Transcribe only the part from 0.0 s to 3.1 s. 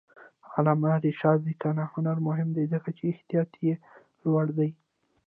د علامه رشاد لیکنی هنر مهم دی ځکه چې